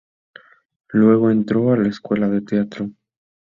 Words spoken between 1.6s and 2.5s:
a la escuela de